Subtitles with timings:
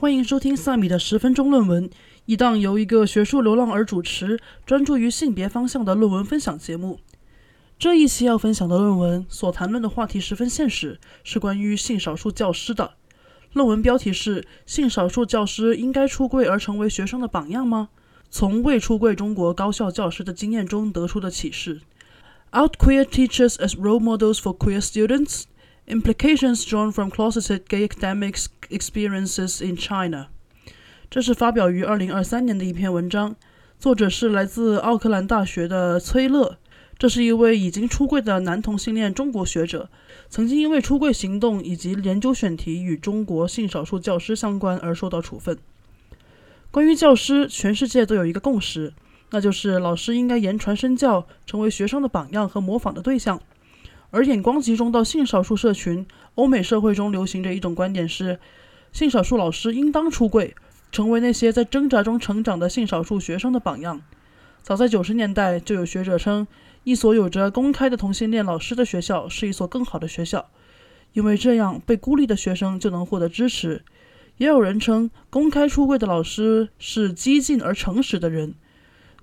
[0.00, 1.90] 欢迎收听萨米的十分钟论文，
[2.24, 7.00] 一档由一个学术流浪儿主持，专注于性别方向的论文分享节目。
[7.78, 12.94] 这一期要分享的论文所谈论的话题十分现实，是关于性少数教师的。
[13.52, 17.90] 论文标题是“性少数教师应该出柜而成为学生的榜样吗？
[18.30, 21.82] 从未出柜中国高校教师的经验中得出的启示”。
[22.58, 25.42] Out queer teachers as role models for queer students.
[25.90, 30.28] Implications drawn from closeted gay academics experiences in China。
[31.10, 33.34] 这是发表于二零二三年的一篇文章，
[33.76, 36.58] 作者是来自奥克兰大学的崔乐。
[36.96, 39.90] 这是一位已经出柜的男同性恋中国学者，
[40.28, 45.58] 曾经因为出柜行动以及研究选题与中国性少数教师相关而受到处分。
[46.70, 48.92] 关于教师，全世界都有一个共识，
[49.30, 53.42] 那就是老师应该言传身教，成为学生的榜样和模仿的对象。
[54.10, 58.38] 而眼光集中到性少数社群，欧美社会中流行着一种观点是，
[58.92, 60.54] 性少数老师应当出柜，
[60.90, 64.02] 成为那些在挣扎中成长的性少数学生的榜样。
[64.62, 66.46] 早在九十年代，就有学者称。
[66.82, 70.48] 一所有着公开的同性恋老师的学校是一所更好的学校，
[71.12, 73.84] 因为这样被孤立的学生就能获得支持。
[74.38, 78.54] 也有人称公开出柜的老师是激进而诚实的人，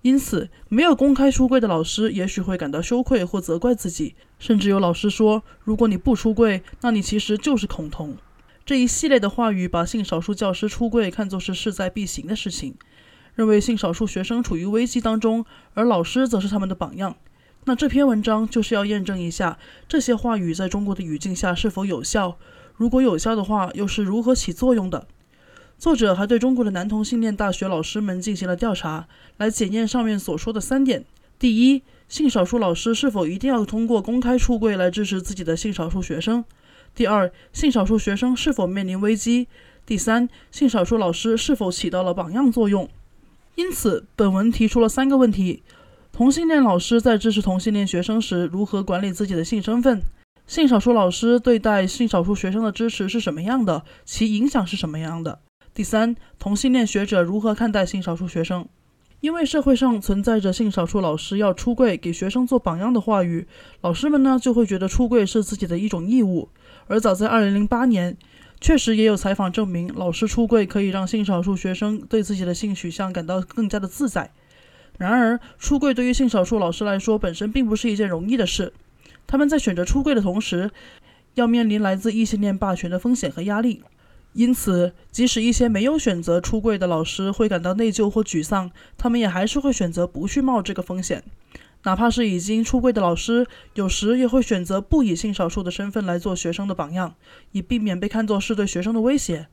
[0.08, 4.16] 因此没有公开出柜的老师也许会感到羞愧或责怪自己。
[4.40, 8.16] 甚至有老师说：“如果你不出柜，那你其实就是恐同。”
[8.66, 12.76] 这一系列的话语把性少数教师出柜看作是势在必行的事情，
[13.36, 17.18] 认为性少数学生处于危机当中，而老师则是他们的榜样。
[17.66, 22.38] 那这篇文章就是要验证一下这些话语在中国的语境下是否有效，
[22.76, 25.06] 如果有效的话，又是如何起作用的。
[25.78, 31.06] 作者还对中国的男同性恋大学老师们进行了调查，来检验上面所说的三点：
[31.38, 36.42] 第一，性少数老师是否一定要通过公开出柜来支持自己的性少数学生；
[36.96, 39.46] 第二，性少数学生是否面临危机；
[39.86, 42.90] 第三，性少数老师是否起到了榜样作用。
[43.54, 45.62] 因此，本文提出了三个问题。
[46.12, 50.02] 同性恋老师在支持同性恋学生时，如何管理自己的性身份？
[50.48, 53.84] 性少数老师对待性少数学生的支持是什么样的？
[54.06, 55.38] 其影响是什么样的？
[55.78, 58.68] 第三，同性恋学者如何看待性少数学生？
[59.20, 63.48] 因为社会上存在着性少数老师要出柜给学生做榜样的话语，
[63.82, 66.50] 老师们呢就会觉得出柜是自己的一种义务。
[66.88, 68.18] 而早在2008年，
[68.60, 74.32] 确实也有采访证明，老师出柜可以让性少数学生对自己的性取向感到更加的自在。
[74.98, 78.74] 然而，出柜对于性少数老师来说本身并不是一件容易的事。
[79.28, 80.72] 他们在选择出柜的同时，
[81.36, 83.84] 要面临来自异性恋霸权的风险和压力。
[84.38, 91.24] 因此，即使一些没有选择出柜的老师会感到内疚或沮丧，他们也还是会选择不去冒这个风险。
[91.86, 97.16] 哪怕是已经出柜的老师，有时也会选择不以性少数的身份来做学生的榜样，
[97.54, 99.48] 以避免被看作是对学生的威胁。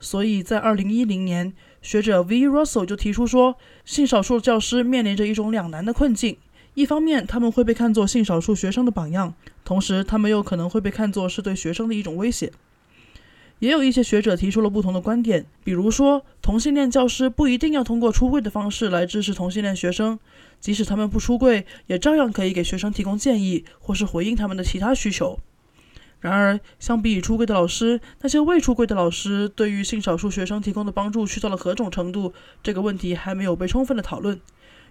[0.00, 2.48] 所以在二零一零年，学者 V.
[2.48, 6.38] Russell 就提出说，性少数教师面临着一种两难的困境：
[6.72, 12.50] 一方面，他们会被看作性少数学生的榜样；同时，他们又可能会被看作是对学生的一种威胁。
[13.62, 20.18] 也有一些学者提出了不同的观点，比如说，同性恋教师不一定要通过出柜的方式来支持同性恋学生，
[20.58, 25.38] 即使他们不出柜，也照样可以给学生提供建议，或是回应他们的其他需求。
[26.18, 32.32] 然而，相比于出柜的老师，那些未出柜的老师对于性少数学生提供的帮助去到了何种程度？
[32.64, 34.40] 这个问题还没有被充分的讨论。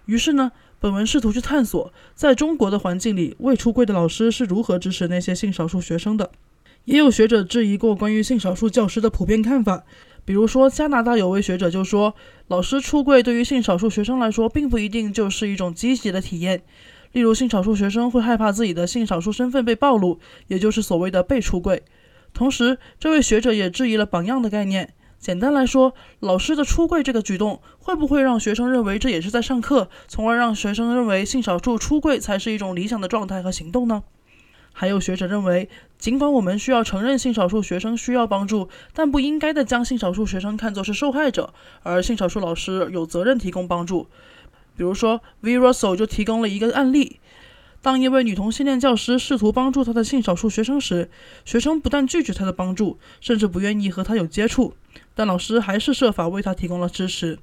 [0.06, 0.50] 于是呢，
[0.80, 6.30] 本文试图去探索，在中国的环境里，未出柜的老师是如何支持那些性少数学生的。
[6.84, 9.84] 也有学者质疑过关于性少数教师的普遍看法，
[10.24, 12.14] 比如说加拿大有位学者就说，
[12.48, 16.62] 老师出柜对于性少数学生来说，并不一定就是一种积极的体验。
[17.12, 21.82] 例如，性少数学生会害怕自己的性少数身份被暴露，也就是所谓的被出柜。
[22.32, 24.94] 同时，这位学者也质疑了榜样的概念。
[25.18, 34.02] 简单来说，老师的出柜这个举动，会不会让学生认为这也是在上课，从而让学生认为性少数出柜才是一种理想的状态和行动呢？
[34.72, 35.68] 还有学者认为，
[35.98, 41.52] 尽管我们需要承认性少数学生需要帮助，但不应该的将性少数学生看作是受害者，
[41.82, 44.08] 而性少数老师有责任提供帮助。
[44.76, 45.58] 比如说，V.
[45.58, 47.20] Russell 就提供了一个案例：
[47.82, 51.10] 当一位女同性恋教师试图帮助她的性少数学生时，
[51.44, 54.74] 学生不但拒绝她的帮助，甚至不愿意和她有接触，
[55.14, 57.38] 但老师还是设法为她提供了支持。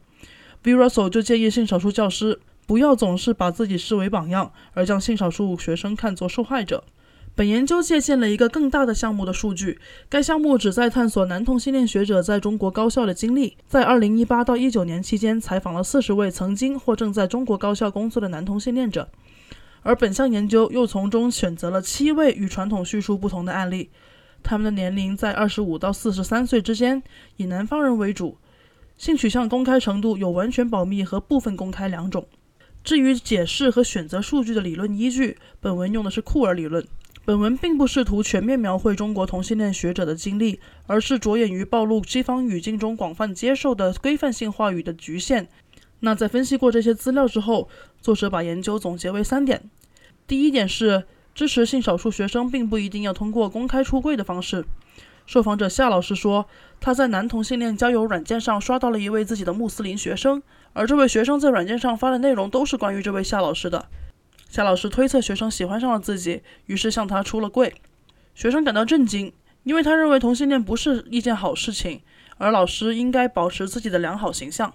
[0.63, 0.73] V.
[0.73, 6.83] Russell 就建议性少数教师不要总是把自己视为榜样，而将性少数学生看作受害者。
[7.39, 13.55] 本研究借鉴了一个更大的项目的数据，该项目旨在探索男同性恋学者在中国高校的经历。
[13.65, 19.07] 在2018到19年期间，采访了40位曾经或正在中国高校工作的男同性恋者，
[19.83, 23.89] 而本项研究又从中选择了七位与传统叙述不同的案例。
[24.43, 27.01] 他们的年龄在二十五到四十三岁之间，
[27.37, 28.37] 以南方人为主。
[28.97, 32.27] 性取向公开程度有完全保密和部分公开两种。
[32.83, 36.85] 至于解释和选择数据的理论依据，本文用的是库尔理论。
[37.29, 45.47] 本文并不试图全面描绘中国同性恋学者的经历，而是着眼于暴露西方语境中广泛接受的规范性话语的局限。
[45.99, 47.69] 那在分析过这些资料之后，
[48.01, 49.69] 作者把研究总结为三点：
[50.25, 51.03] 第一点是
[51.35, 54.65] 支持性少数学生并不一定要通过公开出柜的方式。
[55.27, 56.47] 受访者夏老师说，
[56.79, 60.41] 他在男同性恋交友软件上刷到了一位自己的穆斯林学生，
[60.73, 63.85] 而这位学生在软件上发的内容都是关于这位夏老师的。
[64.49, 67.71] 夏老师推测学生喜欢上了自己，于是向他出了柜。
[68.33, 69.31] 学生感到震惊，
[69.63, 72.01] 因为他认为同性恋不是一件好事情，
[72.39, 74.73] 而老师应该保持自己的良好形象。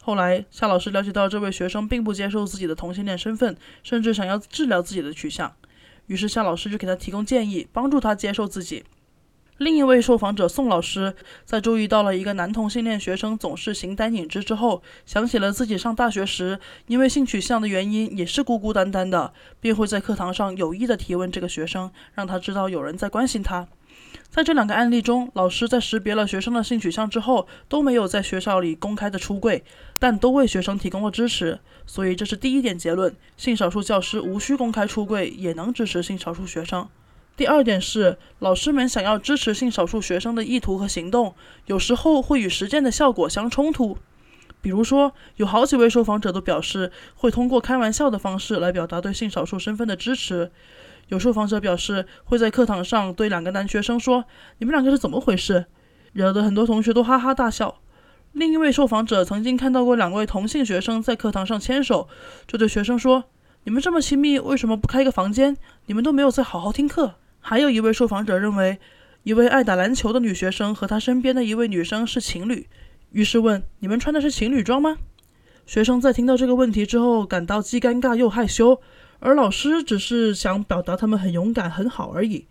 [0.00, 5.52] 后来，夏老师了解到这位学生并不接受自己的同性恋身份，甚至想要治疗自己的取向，
[6.06, 8.84] 于是夏老师就给他提供建议，帮助他接受自己。
[9.60, 11.14] 另一位受访者宋老师
[11.44, 23.68] 在注意到了一个男同性恋学生总是形单影只之后，想起了自己上大学时因为性取向的原因也是孤孤单单的，便会在课堂上有意的提问这个学生，让他知道有人在关心他。
[24.30, 29.62] 在这两个案例中，老师在识别了学生的性取向之后，都没有在学校里公开的出柜，
[29.98, 31.60] 但都为学生提供了支持。
[31.84, 36.88] 所以这是第一点结论：性少数教师无需公开出柜，也能支持性少数学生。
[37.36, 41.34] 第二点是，老师们想要支持性少数学生的意图和行动，
[41.66, 43.96] 有时候会与实践的效果相冲突。
[44.60, 50.52] 比如说，有好几位受访者都表示会通过开玩笑的方式来表达对性少数身份的支持。
[51.08, 54.26] 有受访者表示会在课堂上对两个男学生说
[54.58, 55.64] ：“你们两个是怎么回事？”
[56.12, 57.80] 惹得很多同学都哈哈大笑。
[58.32, 62.06] 另一位受访者曾经看到过两位同性学生在课堂上牵手，
[62.46, 63.24] 就对学生说
[63.64, 65.56] ：“你们这么亲密，为什么不开一个房间？
[65.86, 68.78] 你们都没有在好好听课。”还有一位受访者认为，
[69.22, 72.66] 一位爱打篮球的女学生和她身边的一位女生是情侣，
[73.12, 74.96] 于是问：“你们穿的是情侣装吗？”
[75.66, 78.80] 学生在听到这个问题之后，感到既尴尬又害羞，
[79.20, 82.46] 而老师只是想表达他们很勇敢、很好而已。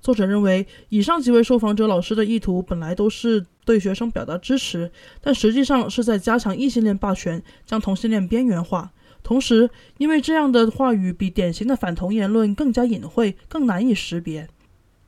[0.00, 4.90] 作者认为，以上几位受访者老师的意图本来都是对学生表达支持，
[5.20, 8.92] 但实际上是在加强异性恋霸权，将同性恋边缘化。
[9.24, 9.68] 同时，
[9.98, 14.46] 因为这样的话语比典型的反同言论更加隐晦，更难以识别。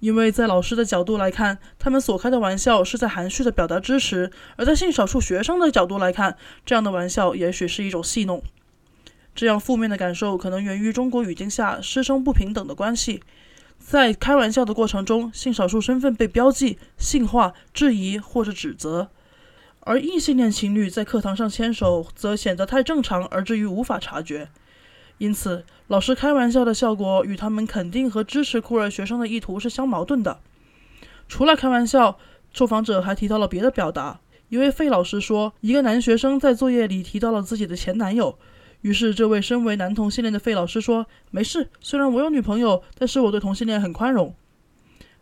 [0.01, 8.43] 因为在老师的角度来看，他们所开的玩笑是在含蓄地表达支持；而在性少数学生的角度来看，这样的玩笑也许是一种戏弄。
[9.35, 13.23] 这样负面的感受可能源于中国语境下师生不平等的关系。
[13.79, 19.11] 在开玩笑的过程中，性少数身份被标记、性化、质疑或者指责。
[19.89, 24.49] 而异性恋情侣在课堂上牵手，则显得太正常，而至于无法察觉。
[25.19, 30.41] 因此，老师开玩笑的效果与他们肯定和支持酷儿学生的意图是相矛盾的。
[31.29, 32.19] 除了开玩笑，
[32.53, 34.19] 受访者还提到了别的表达。
[34.49, 38.37] 一位费老师说，一个男学生在作业里提到了自己的前男友，
[38.81, 44.35] 于是这位身为男同性恋的费老师说：“没事，虽然我有女朋友，但是我对同性恋很宽容。”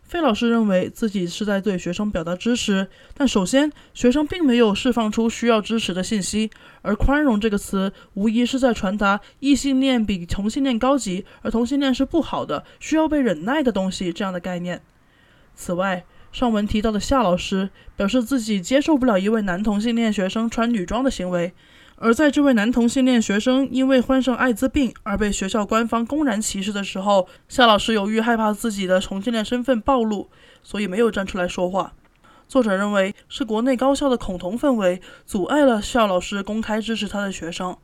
[0.07, 6.51] 费老师认为自己是在对学生表达支持，但首先，学生并没有释放出需要支持的信息，
[6.83, 14.81] 而“宽容”这个词无疑是在传达异性恋比同性恋高级，而同性恋是不好的、需要被忍耐的东西这样的概念。
[15.55, 21.51] 此外，上文提到的夏老师表示自己接受不了一位男同性恋学生穿女装的行为。
[21.97, 30.29] 而在这位男同性恋学生因为患上艾滋病而被学校官方公然歧视的时候，夏老师由于害怕自己的同性恋身份暴露，
[30.61, 31.93] 所以没有站出来说话。
[32.47, 37.75] 作者认为是国内高校的恐同氛围阻碍了夏老师公开支持他的学生。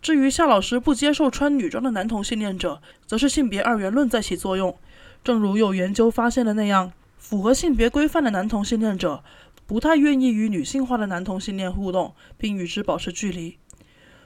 [0.00, 4.74] 至于夏老师不接受穿女装的男同性恋者，则是性别二元论在起作用。
[5.22, 9.22] 正如有研究发现的那样，符合性别规范的男同性恋者。
[9.66, 13.56] 不太愿意与女性化的男同性恋互动，并与之保持距离。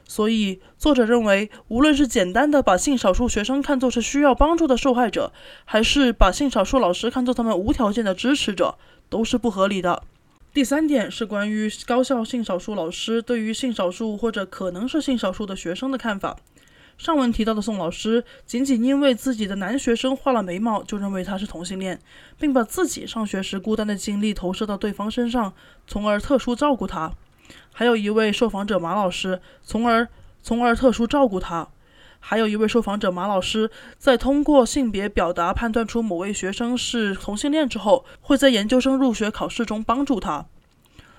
[0.09, 5.35] 所以，作者认为，无论是简单的把性少数学生看作是需要帮助的受害者，
[5.67, 8.79] 还是把性少数老师看作他们无条件的支持者，
[9.11, 10.03] 都是不合理的。
[10.55, 16.39] 第三点是关于高校性少数老师对于性少数或者可能是性少数的学生的看法。
[16.97, 22.01] 上文提到的宋老师，仅仅因为自己的男学生画了眉毛，就认为他是同性恋，
[22.39, 25.53] 并把自己上学时孤单的经历投射到对方身上，
[25.87, 27.13] 从而特殊照顾他。
[27.73, 30.09] 还有一位受访者马老师，从而
[30.43, 31.69] 从而特殊照顾他。
[32.21, 40.47] 还有一位受访者马老师，在通过性别表达判断出某位学生是同性恋之后，会在研究生入学考试中帮助他。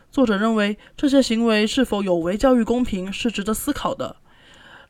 [0.10, 4.15] 作者认为，这些行为是否有违教育公平，是值得思考的。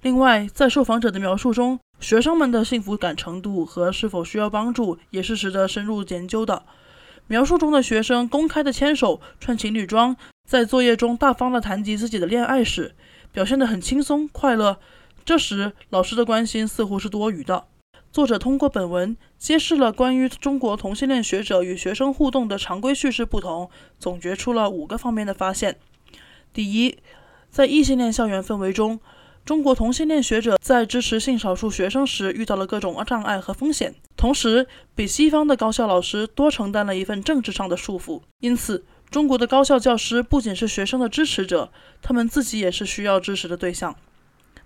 [0.05, 6.61] 另外，在受访者的描述中，学生们的幸福感程度和是否需要帮助也是值得深入研究的。
[7.25, 10.15] 描述中的学生公开的牵手、穿情侣装，
[10.47, 12.93] 在作业中大方的谈及自己的恋爱史，
[13.31, 14.77] 表现得很轻松快乐。
[15.25, 17.65] 这时，老师的关心似乎是多余的。
[18.11, 25.77] 作者通过本文揭示了关于中国同性恋学者与学生互动的常规叙事不同，总结出了五个方面的发现。
[26.53, 26.99] 第一，
[27.49, 28.99] 在异性恋校园氛围中，
[29.45, 38.23] 中国同性恋学者在支持性少数学生时遇到了各种障碍和风险，同时比西方的高校老师多承担了一份政治上的束缚。
[38.39, 41.71] 因此，中国的高校教师不仅是学生的支持者，
[42.01, 43.95] 他们自己也是需要支持的对象。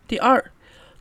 [0.07, 0.51] 第二。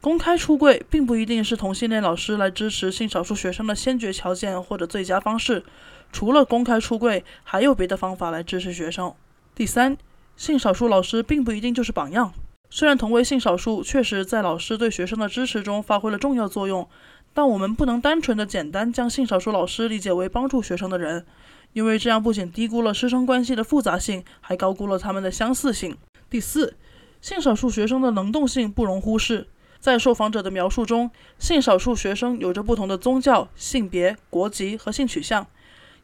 [0.01, 5.65] 公开出柜并不一定是同性恋老师来支持性少数学生的先决条件或者最佳方式。
[6.13, 9.13] 除了公开出柜，还有别的方法来支持学生。
[9.57, 9.97] 第三，
[10.37, 12.33] 性少数老师并不一定就是榜样。
[12.71, 16.87] 虽然同为性少数，确实在老师对学生的支持中发挥了重要作用，
[17.33, 21.25] 但我们不能单纯的简单将性少数老师理解为帮助学生的人，
[21.73, 25.97] 因为这样不仅低估了师生关系的复杂性，还高估了他们的相似性。
[26.29, 26.77] 第四，
[27.23, 29.47] 性少数学生的能动性不容忽视。
[29.81, 35.47] 在受访者的描述中，性少数学生有着不同的宗教、性别、国籍和性取向，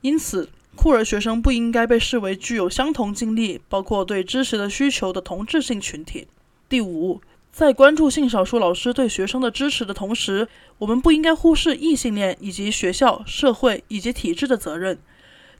[0.00, 6.28] 因此酷儿学生不应该被视为具有相同经历，包括对知识的需求的同质性群体。
[6.74, 7.20] 第五，
[7.52, 14.98] 在关注性少数老师对学生的支持的同时，我们不应该忽视异性恋以及学校、社会以及体制的责任。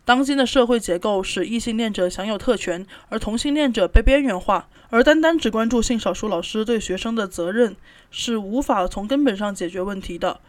[0.04, 4.66] 当今的社会结构使异性恋者享有特权，而同性恋者被边缘化。
[4.90, 7.76] 而单单只关注性少数老师对学生的责任，
[8.11, 10.40] 是无法从根本上解决问题的。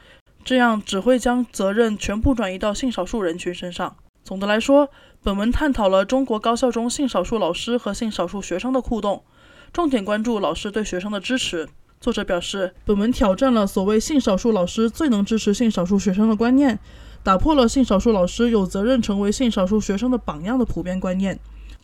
[0.44, 3.96] 这样只会将责任全部转移到性少数人群身上。
[4.24, 4.90] 总的来说，
[5.22, 9.24] 本文探讨了中国高校中性少数老师和性少数学生的互动，
[9.72, 11.68] 重点关注老师对学生的支持。
[12.02, 16.78] 作者表示，本文挑战了所谓性少数老师最能支持性少数学生的观念，
[17.24, 21.40] 打破了性少数老师有责任成为性少数学生的榜样的普遍观念。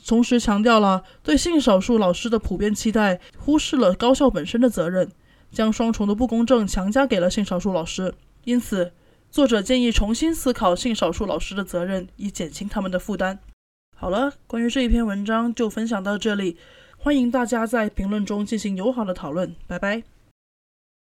[0.06, 5.10] 同时强调了对性少数老师的普遍期待，忽视了高校本身的责任，
[5.52, 8.14] 将双重的不公正强加给了性少数老师。
[8.44, 8.92] 因此，
[9.30, 13.40] 作者建议重新思考性少数老师的责任，以减轻他们的负担。
[13.96, 16.58] 好了，关于这一篇文章就分享到这里，
[17.04, 19.56] 欢迎大家在评论中进行友好的讨论。
[19.66, 20.04] 拜拜。